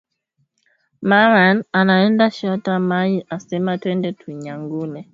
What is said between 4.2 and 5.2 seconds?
nyangule